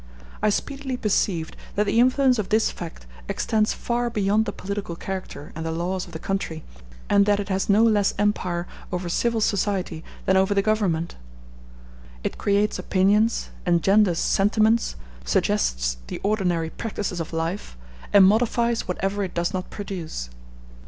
[0.41, 5.51] I speedily perceived that the influence of this fact extends far beyond the political character
[5.53, 6.63] and the laws of the country,
[7.07, 11.17] and that it has no less empire over civil society than over the Government;
[12.23, 17.77] it creates opinions, engenders sentiments, suggests the ordinary practices of life,
[18.11, 20.31] and modifies whatever it does not produce.